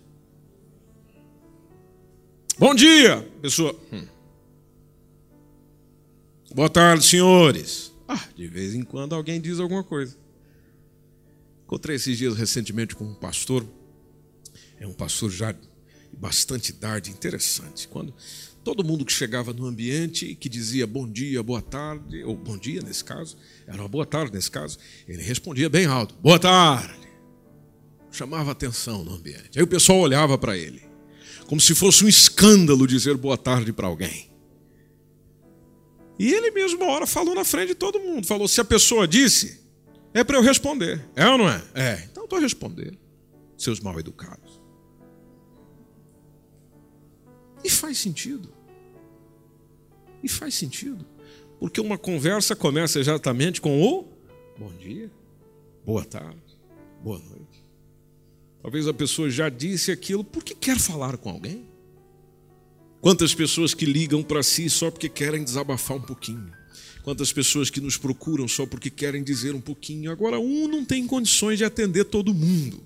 [2.58, 3.80] Bom dia, pessoa.
[3.94, 4.17] Hum.
[6.54, 7.92] Boa tarde, senhores.
[8.08, 10.18] Ah, de vez em quando alguém diz alguma coisa.
[11.66, 13.66] Encontrei esses dias recentemente com um pastor.
[14.80, 15.54] É um pastor já
[16.18, 17.88] bastante idade, interessante.
[17.88, 18.14] Quando
[18.64, 22.82] todo mundo que chegava no ambiente que dizia bom dia, boa tarde, ou bom dia
[22.82, 27.08] nesse caso, era uma boa tarde nesse caso, ele respondia bem alto: boa tarde.
[28.10, 29.58] Chamava atenção no ambiente.
[29.58, 30.82] Aí o pessoal olhava para ele,
[31.46, 34.37] como se fosse um escândalo dizer boa tarde para alguém.
[36.20, 38.26] E ele mesmo, uma hora, falou na frente de todo mundo.
[38.26, 39.62] Falou: se a pessoa disse,
[40.14, 41.04] é para eu responder.
[41.16, 41.64] É ou não é?
[41.76, 42.08] É.
[42.12, 42.98] Então estou respondendo.
[43.58, 44.62] Seus mal educados.
[47.64, 48.54] E faz sentido.
[50.24, 51.06] E faz sentido.
[51.60, 54.18] Porque uma conversa começa exatamente com o
[54.58, 55.12] bom dia,
[55.86, 56.58] boa tarde,
[57.04, 57.64] boa noite.
[58.62, 61.67] Talvez a pessoa já disse aquilo porque quer falar com alguém.
[63.02, 66.52] Quantas pessoas que ligam para si só porque querem desabafar um pouquinho.
[67.04, 70.12] Quantas pessoas que nos procuram só porque querem dizer um pouquinho.
[70.12, 72.84] Agora, um não tem condições de atender todo mundo.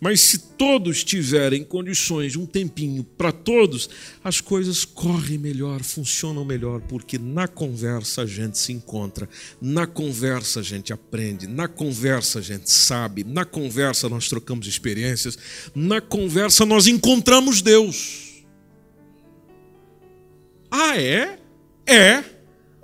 [0.00, 3.88] Mas se todos tiverem condições um tempinho para todos,
[4.24, 9.28] as coisas correm melhor, funcionam melhor, porque na conversa a gente se encontra,
[9.60, 15.38] na conversa a gente aprende, na conversa a gente sabe, na conversa nós trocamos experiências,
[15.72, 18.31] na conversa nós encontramos Deus.
[20.74, 21.38] Ah, é?
[21.86, 22.24] É.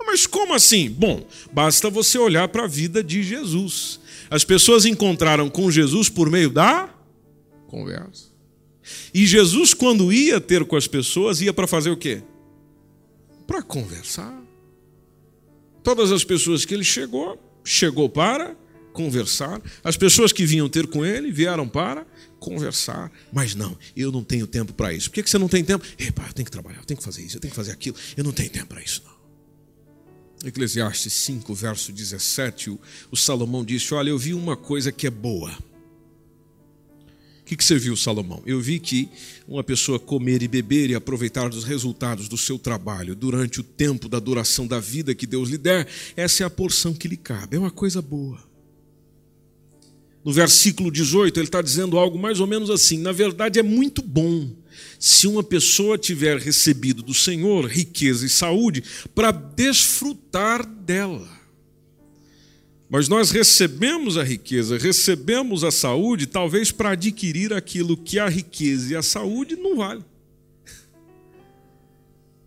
[0.05, 0.91] Mas como assim?
[0.91, 3.99] Bom, basta você olhar para a vida de Jesus.
[4.29, 6.93] As pessoas encontraram com Jesus por meio da
[7.67, 8.29] conversa.
[9.11, 12.21] E Jesus, quando ia ter com as pessoas, ia para fazer o quê?
[13.47, 14.39] Para conversar.
[15.83, 18.55] Todas as pessoas que ele chegou, chegou para
[18.99, 19.61] conversar.
[19.81, 22.05] As pessoas que vinham ter com ele vieram para
[22.37, 23.09] conversar.
[23.31, 25.09] Mas não, eu não tenho tempo para isso.
[25.09, 25.85] Por que você não tem tempo?
[25.97, 27.95] Epa, eu tenho que trabalhar, eu tenho que fazer isso, eu tenho que fazer aquilo.
[28.17, 30.49] Eu não tenho tempo para isso, não.
[30.49, 35.51] Eclesiastes 5, verso 17, o, Salomão disse: Olha, eu vi uma coisa que é boa.
[37.41, 38.43] O que você viu, Salomão?
[38.45, 39.09] Eu vi que
[39.47, 44.07] uma pessoa comer e beber e aproveitar dos resultados do seu trabalho durante o tempo
[44.07, 47.55] da duração da vida que Deus lhe der, essa é a porção que lhe cabe.
[47.55, 48.48] É uma coisa boa.
[50.23, 54.01] No versículo 18, ele está dizendo algo mais ou menos assim: na verdade, é muito
[54.01, 54.49] bom
[54.99, 58.83] se uma pessoa tiver recebido do Senhor riqueza e saúde
[59.15, 61.39] para desfrutar dela.
[62.89, 68.93] Mas nós recebemos a riqueza, recebemos a saúde, talvez para adquirir aquilo que a riqueza
[68.93, 70.03] e a saúde não valem.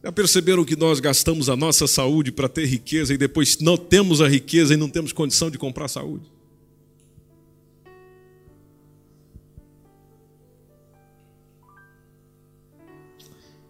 [0.03, 4.21] Já perceberam que nós gastamos a nossa saúde para ter riqueza e depois não temos
[4.21, 6.25] a riqueza e não temos condição de comprar saúde?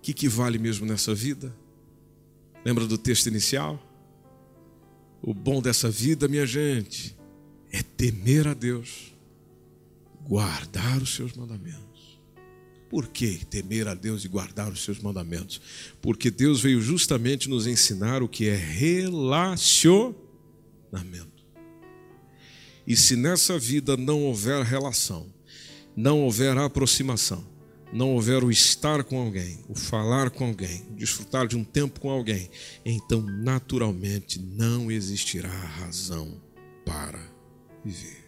[0.03, 1.55] Que, que vale mesmo nessa vida?
[2.65, 3.81] Lembra do texto inicial?
[5.23, 7.17] O bom dessa vida, minha gente,
[7.71, 9.15] é temer a Deus,
[10.27, 12.21] guardar os seus mandamentos.
[12.91, 15.61] Por que temer a Deus e guardar os seus mandamentos?
[16.01, 20.23] Porque Deus veio justamente nos ensinar o que é relacionamento.
[22.87, 25.33] E se nessa vida não houver relação,
[25.97, 27.52] não houver aproximação,
[27.92, 32.11] não houver o estar com alguém, o falar com alguém, desfrutar de um tempo com
[32.11, 32.48] alguém,
[32.85, 36.40] então naturalmente não existirá razão
[36.87, 37.20] para
[37.85, 38.22] viver.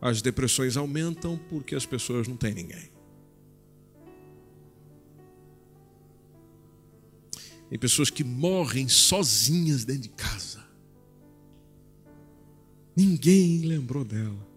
[0.00, 2.96] As depressões aumentam porque as pessoas não têm ninguém.
[7.68, 10.64] Tem pessoas que morrem sozinhas dentro de casa.
[12.96, 14.55] Ninguém lembrou dela.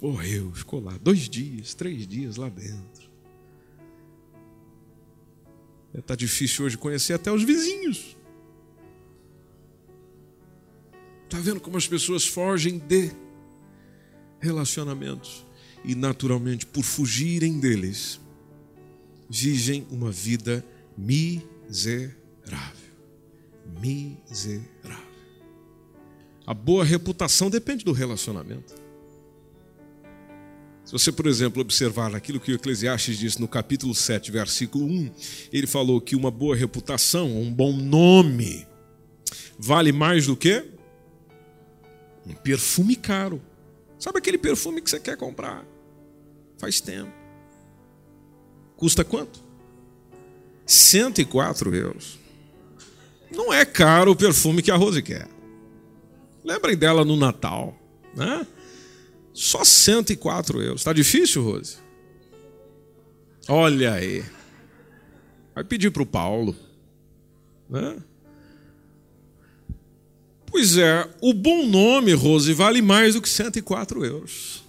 [0.00, 3.10] Morreu, ficou lá dois dias, três dias lá dentro.
[5.92, 8.16] Está difícil hoje conhecer até os vizinhos.
[11.24, 13.12] Está vendo como as pessoas fogem de
[14.40, 15.44] relacionamentos
[15.84, 18.20] e, naturalmente, por fugirem deles,
[19.28, 20.64] vivem uma vida
[20.96, 22.16] miserável.
[23.80, 25.10] Miserável.
[26.46, 28.79] A boa reputação depende do relacionamento.
[30.90, 35.10] Se você, por exemplo, observar aquilo que o Eclesiastes diz no capítulo 7, versículo 1,
[35.52, 38.66] ele falou que uma boa reputação, um bom nome,
[39.56, 40.64] vale mais do que
[42.26, 43.40] um perfume caro.
[44.00, 45.64] Sabe aquele perfume que você quer comprar?
[46.58, 47.12] Faz tempo.
[48.74, 49.44] Custa quanto?
[50.66, 52.18] 104 euros.
[53.30, 55.28] Não é caro o perfume que a Rose quer.
[56.42, 57.78] Lembrem dela no Natal,
[58.12, 58.44] né?
[59.32, 60.80] Só 104 euros.
[60.80, 61.78] Está difícil, Rose?
[63.48, 64.24] Olha aí.
[65.54, 66.56] Vai pedir para o Paulo.
[67.68, 67.96] Né?
[70.46, 74.64] Pois é, o bom nome, Rose, vale mais do que 104 euros.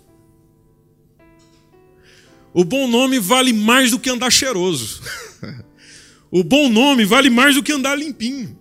[2.54, 5.02] O bom nome vale mais do que andar cheiroso.
[6.30, 8.61] o bom nome vale mais do que andar limpinho.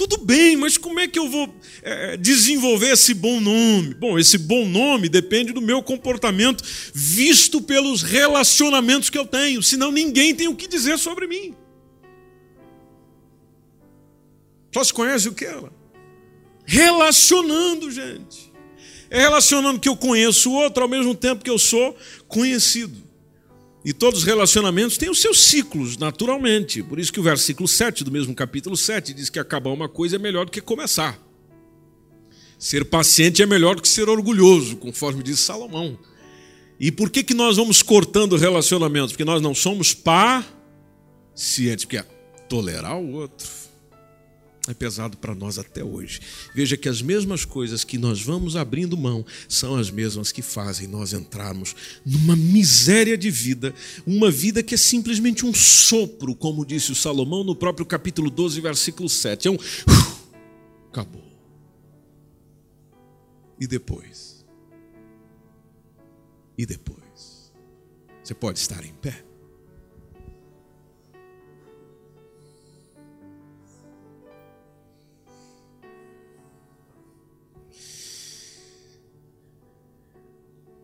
[0.00, 3.92] Tudo bem, mas como é que eu vou é, desenvolver esse bom nome?
[3.92, 9.92] Bom, esse bom nome depende do meu comportamento visto pelos relacionamentos que eu tenho, senão
[9.92, 11.54] ninguém tem o que dizer sobre mim.
[14.72, 15.70] Só se conhece o que ela?
[16.64, 18.50] Relacionando, gente.
[19.10, 21.94] É relacionando que eu conheço o outro ao mesmo tempo que eu sou
[22.26, 23.09] conhecido.
[23.84, 26.82] E todos os relacionamentos têm os seus ciclos, naturalmente.
[26.82, 30.16] Por isso que o versículo 7 do mesmo capítulo 7 diz que acabar uma coisa
[30.16, 31.18] é melhor do que começar.
[32.58, 35.98] Ser paciente é melhor do que ser orgulhoso, conforme diz Salomão.
[36.78, 39.12] E por que, que nós vamos cortando relacionamentos?
[39.12, 42.02] Porque nós não somos pacientes, porque é
[42.48, 43.59] tolerar o outro
[44.68, 46.20] é pesado para nós até hoje.
[46.54, 50.86] Veja que as mesmas coisas que nós vamos abrindo mão são as mesmas que fazem
[50.86, 53.74] nós entrarmos numa miséria de vida,
[54.06, 58.60] uma vida que é simplesmente um sopro, como disse o Salomão no próprio capítulo 12,
[58.60, 59.48] versículo 7.
[59.48, 59.58] É um.
[60.90, 61.24] Acabou.
[63.58, 64.44] E depois?
[66.56, 67.52] E depois?
[68.22, 69.29] Você pode estar em pé?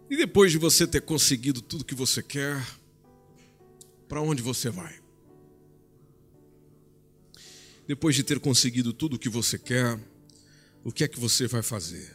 [0.09, 2.65] E depois de você ter conseguido tudo que você quer,
[4.09, 4.95] para onde você vai?
[7.89, 9.99] Depois de ter conseguido tudo o que você quer,
[10.85, 12.15] o que é que você vai fazer?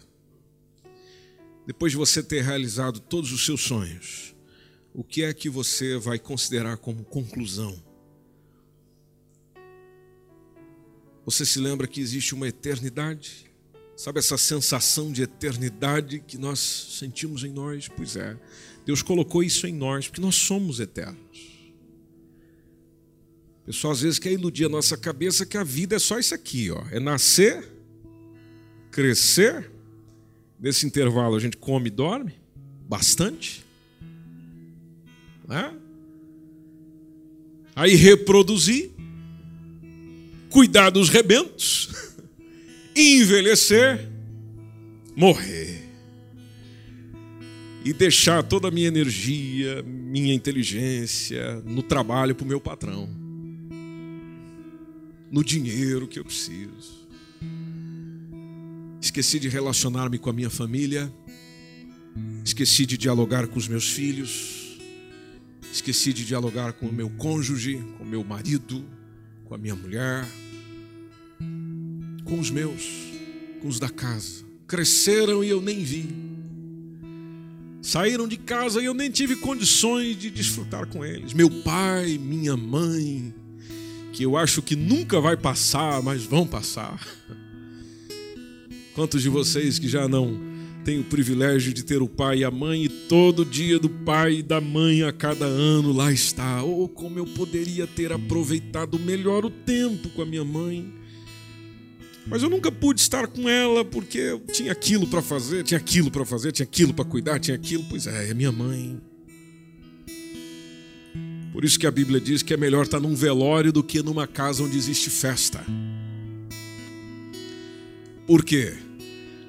[1.67, 4.33] Depois de você ter realizado todos os seus sonhos,
[4.93, 7.81] o que é que você vai considerar como conclusão?
[11.25, 13.50] Você se lembra que existe uma eternidade?
[14.01, 16.59] Sabe essa sensação de eternidade que nós
[16.97, 17.87] sentimos em nós?
[17.87, 18.35] Pois é,
[18.83, 21.61] Deus colocou isso em nós, porque nós somos eternos.
[23.61, 26.33] O pessoal às vezes quer iludir a nossa cabeça que a vida é só isso
[26.33, 26.83] aqui, ó.
[26.89, 27.63] É nascer,
[28.89, 29.69] crescer.
[30.59, 32.33] Nesse intervalo a gente come e dorme
[32.89, 33.63] bastante.
[35.47, 35.77] Né?
[37.75, 38.89] Aí reproduzir,
[40.49, 41.87] cuidar dos rebentos
[42.95, 44.09] envelhecer,
[45.15, 45.81] morrer.
[47.83, 53.09] e deixar toda a minha energia, minha inteligência no trabalho para o meu patrão,
[55.31, 57.01] no dinheiro que eu preciso.
[59.01, 61.11] Esqueci de relacionar-me com a minha família,
[62.45, 64.79] esqueci de dialogar com os meus filhos,
[65.73, 68.85] esqueci de dialogar com o meu cônjuge, com o meu marido,
[69.45, 70.23] com a minha mulher,
[72.25, 72.83] com os meus,
[73.61, 74.43] com os da casa.
[74.67, 76.31] Cresceram e eu nem vi
[77.81, 81.33] Saíram de casa e eu nem tive condições de desfrutar com eles.
[81.33, 83.33] Meu pai, minha mãe,
[84.13, 87.03] que eu acho que nunca vai passar, mas vão passar.
[88.93, 90.39] Quantos de vocês que já não
[90.85, 94.35] têm o privilégio de ter o pai e a mãe e todo dia do pai
[94.35, 96.61] e da mãe a cada ano lá está?
[96.61, 101.00] Ou oh, como eu poderia ter aproveitado melhor o tempo com a minha mãe
[102.27, 106.11] mas eu nunca pude estar com ela porque eu tinha aquilo para fazer, tinha aquilo
[106.11, 107.83] para fazer, tinha aquilo para cuidar, tinha aquilo.
[107.89, 109.01] Pois é, é minha mãe.
[111.51, 114.27] Por isso que a Bíblia diz que é melhor estar num velório do que numa
[114.27, 115.63] casa onde existe festa.
[118.25, 118.73] Por quê?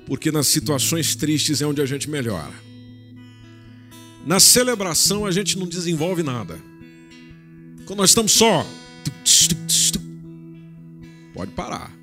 [0.07, 2.55] Porque nas situações tristes é onde a gente melhora.
[4.27, 6.59] Na celebração a gente não desenvolve nada.
[7.87, 8.67] Quando nós estamos só,
[11.35, 12.02] pode parar.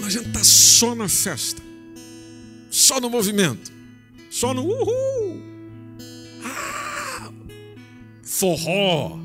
[0.00, 1.60] Quando a gente está só na festa,
[2.70, 3.70] só no movimento,
[4.30, 5.42] só no uhul,
[6.42, 7.30] ah,
[8.24, 9.18] forró,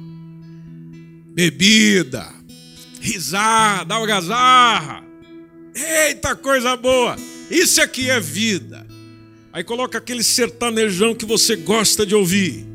[1.34, 2.30] bebida,
[3.00, 5.02] risada, algazarra,
[5.74, 7.16] eita coisa boa,
[7.50, 8.86] isso aqui é vida.
[9.54, 12.68] Aí coloca aquele sertanejão que você gosta de ouvir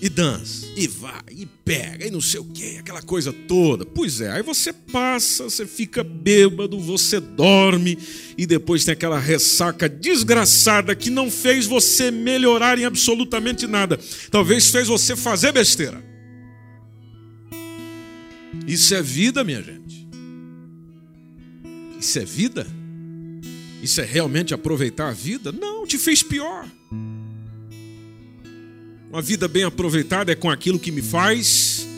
[0.00, 3.86] e dança, e vai, e pega, e não sei o que, aquela coisa toda.
[3.86, 7.98] Pois é, aí você passa, você fica bêbado, você dorme,
[8.36, 13.98] e depois tem aquela ressaca desgraçada que não fez você melhorar em absolutamente nada.
[14.30, 16.04] Talvez fez você fazer besteira.
[18.66, 20.06] Isso é vida, minha gente.
[21.98, 22.66] Isso é vida?
[23.82, 25.52] Isso é realmente aproveitar a vida?
[25.52, 26.66] Não, te fez pior.
[29.16, 31.88] Uma vida bem aproveitada é com aquilo que me faz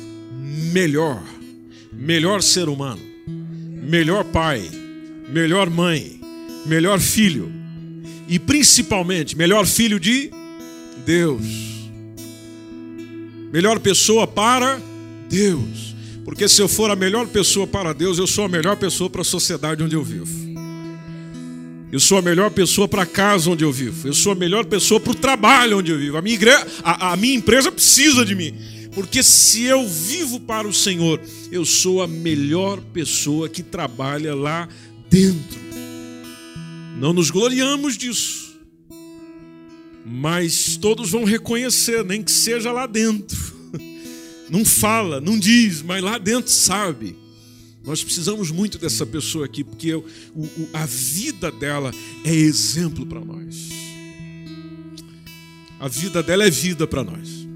[0.73, 1.21] melhor,
[1.93, 4.62] melhor ser humano, melhor pai,
[5.29, 6.21] melhor mãe,
[6.64, 7.53] melhor filho
[8.29, 10.31] e principalmente melhor filho de
[11.05, 11.43] Deus.
[13.53, 14.81] Melhor pessoa para
[15.29, 15.97] Deus.
[16.25, 19.23] Porque se eu for a melhor pessoa para Deus, eu sou a melhor pessoa para
[19.23, 20.58] a sociedade onde eu vivo.
[21.91, 24.07] Eu sou a melhor pessoa para a casa onde eu vivo.
[24.07, 26.18] Eu sou a melhor pessoa para o trabalho onde eu vivo.
[26.18, 28.55] A minha, igreja, a, a minha empresa precisa de mim.
[28.93, 31.20] Porque se eu vivo para o Senhor,
[31.51, 34.68] eu sou a melhor pessoa que trabalha lá
[35.09, 35.59] dentro.
[36.99, 38.59] Não nos gloriamos disso.
[40.05, 43.36] Mas todos vão reconhecer, nem que seja lá dentro.
[44.49, 47.14] Não fala, não diz, mas lá dentro sabe
[47.89, 51.91] nós precisamos muito dessa pessoa aqui, porque o, o, a vida dela
[52.22, 53.70] é exemplo para nós.
[55.80, 57.49] A vida dela é vida para nós.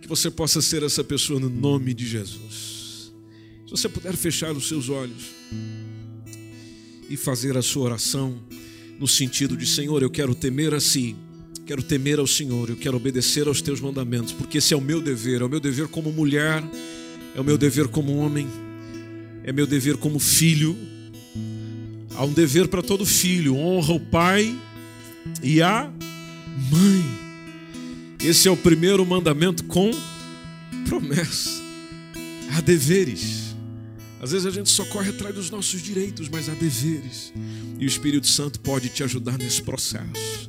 [0.00, 3.12] Que você possa ser essa pessoa no nome de Jesus.
[3.66, 5.24] Se você puder fechar os seus olhos
[7.10, 8.40] e fazer a sua oração
[8.98, 11.14] no sentido de: Senhor, eu quero temer assim
[11.66, 15.02] quero temer ao Senhor, eu quero obedecer aos teus mandamentos, porque esse é o meu
[15.02, 16.64] dever, é o meu dever como mulher,
[17.38, 18.48] é o meu dever como homem,
[19.44, 20.76] é meu dever como filho.
[22.16, 24.58] Há um dever para todo filho: honra o pai
[25.40, 25.88] e a
[26.68, 27.04] mãe.
[28.24, 29.92] Esse é o primeiro mandamento com
[30.88, 31.62] promessa.
[32.56, 33.54] Há deveres.
[34.20, 37.32] Às vezes a gente só corre atrás dos nossos direitos, mas há deveres.
[37.78, 40.47] E o Espírito Santo pode te ajudar nesse processo.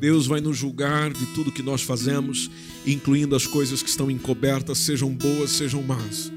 [0.00, 2.50] Deus vai nos julgar de tudo que nós fazemos,
[2.86, 6.32] incluindo as coisas que estão encobertas, sejam boas, sejam más.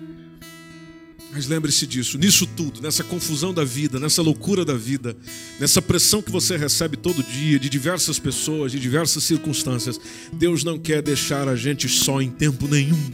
[1.31, 5.15] Mas lembre-se disso, nisso tudo, nessa confusão da vida, nessa loucura da vida,
[5.61, 9.99] nessa pressão que você recebe todo dia de diversas pessoas, de diversas circunstâncias,
[10.33, 13.11] Deus não quer deixar a gente só em tempo nenhum.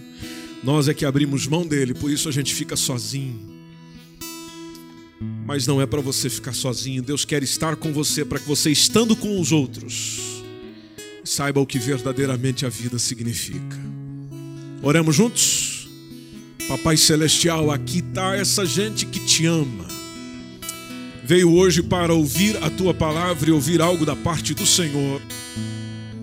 [0.64, 3.40] Nós é que abrimos mão dele, por isso a gente fica sozinho.
[5.46, 8.72] Mas não é para você ficar sozinho, Deus quer estar com você para que você,
[8.72, 10.29] estando com os outros,
[11.24, 13.78] saiba o que verdadeiramente a vida significa.
[14.82, 15.88] Oremos juntos?
[16.68, 19.88] Papai Celestial, aqui está essa gente que te ama.
[21.24, 25.22] Veio hoje para ouvir a tua palavra e ouvir algo da parte do Senhor.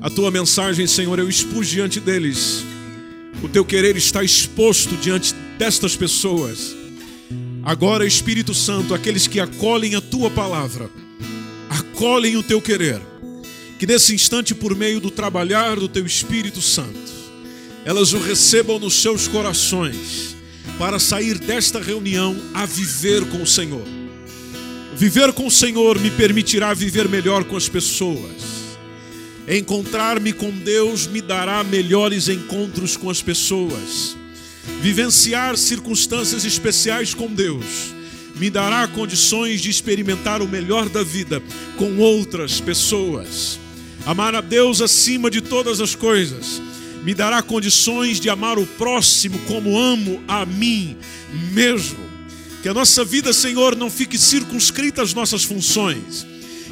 [0.00, 2.64] A tua mensagem, Senhor, eu expus diante deles.
[3.42, 6.74] O teu querer está exposto diante destas pessoas.
[7.62, 10.88] Agora, Espírito Santo, aqueles que acolhem a tua palavra,
[11.68, 13.00] acolhem o teu querer.
[13.78, 17.16] Que nesse instante, por meio do trabalhar do teu Espírito Santo,
[17.84, 20.34] elas o recebam nos seus corações
[20.78, 23.84] para sair desta reunião a viver com o Senhor.
[24.96, 28.32] Viver com o Senhor me permitirá viver melhor com as pessoas.
[29.46, 34.16] Encontrar-me com Deus me dará melhores encontros com as pessoas.
[34.80, 37.94] Vivenciar circunstâncias especiais com Deus
[38.34, 41.42] me dará condições de experimentar o melhor da vida
[41.76, 43.60] com outras pessoas.
[44.06, 46.62] Amar a Deus acima de todas as coisas.
[47.02, 50.96] Me dará condições de amar o próximo como amo a mim
[51.52, 51.98] mesmo.
[52.62, 56.24] Que a nossa vida, Senhor, não fique circunscrita às nossas funções,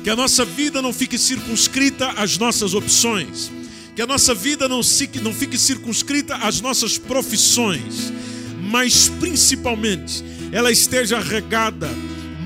[0.05, 3.51] que a nossa vida não fique circunscrita às nossas opções,
[3.97, 8.13] que a nossa vida não fique, não fique circunscrita às nossas profissões,
[8.61, 11.89] mas principalmente ela esteja regada,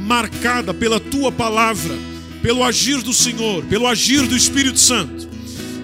[0.06, 1.94] marcada pela tua palavra,
[2.42, 5.28] pelo agir do Senhor, pelo agir do Espírito Santo.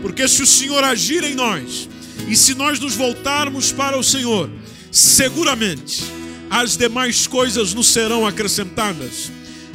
[0.03, 1.89] Porque se o Senhor agir em nós,
[2.29, 4.51] e se nós nos voltarmos para o Senhor,
[4.91, 6.05] seguramente
[6.51, 9.31] as demais coisas nos serão acrescentadas.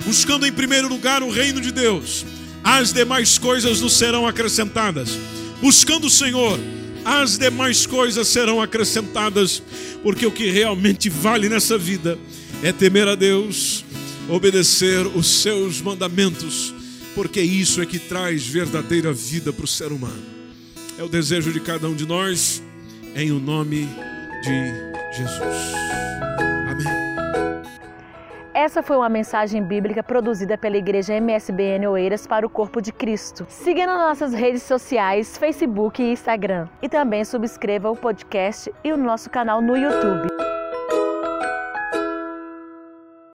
[0.05, 2.25] Buscando em primeiro lugar o reino de Deus,
[2.63, 5.17] as demais coisas nos serão acrescentadas.
[5.61, 6.57] Buscando o Senhor,
[7.03, 9.61] as demais coisas serão acrescentadas,
[10.01, 12.17] porque o que realmente vale nessa vida
[12.63, 13.83] é temer a Deus,
[14.29, 16.73] obedecer os seus mandamentos,
[17.15, 20.23] porque isso é que traz verdadeira vida para o ser humano.
[20.97, 22.61] É o desejo de cada um de nós,
[23.15, 23.87] em o nome
[24.43, 25.73] de Jesus.
[26.69, 27.09] Amém.
[28.53, 33.45] Essa foi uma mensagem bíblica produzida pela Igreja MSBN Oeiras para o Corpo de Cristo.
[33.49, 36.67] Siga nas nossas redes sociais, Facebook e Instagram.
[36.81, 40.27] E também subscreva o podcast e o nosso canal no YouTube.